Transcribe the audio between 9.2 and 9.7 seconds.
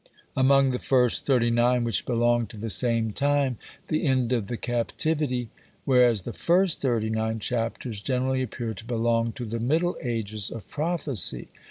to the